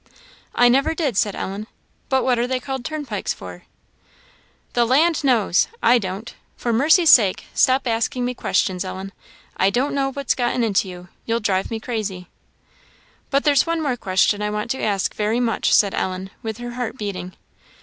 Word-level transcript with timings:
"I 0.55 0.67
never 0.67 0.95
did," 0.95 1.15
said 1.15 1.35
Ellen. 1.35 1.67
"But 2.09 2.23
what 2.23 2.39
are 2.39 2.47
they 2.47 2.59
called 2.59 2.83
turnpikes 2.83 3.35
for?" 3.35 3.65
"The 4.73 4.83
land 4.83 5.23
knows! 5.23 5.67
I 5.83 5.99
don't. 5.99 6.33
For 6.57 6.73
mercy's 6.73 7.11
sake, 7.11 7.45
stop 7.53 7.85
asking 7.85 8.25
me 8.25 8.33
questions, 8.33 8.83
Ellen; 8.83 9.11
I 9.57 9.69
don't 9.69 9.93
know 9.93 10.11
what's 10.11 10.33
gotten 10.33 10.63
into 10.63 10.89
you; 10.89 11.09
you'll 11.27 11.39
drive 11.39 11.69
me 11.69 11.79
crazy." 11.79 12.29
"But 13.29 13.43
there's 13.43 13.67
one 13.67 13.79
more 13.79 13.95
question 13.95 14.41
I 14.41 14.49
want 14.49 14.71
to 14.71 14.81
ask 14.81 15.13
very 15.13 15.39
much," 15.39 15.71
said 15.71 15.93
Ellen, 15.93 16.31
with 16.41 16.57
her 16.57 16.71
heart 16.71 16.97
beating. 16.97 17.35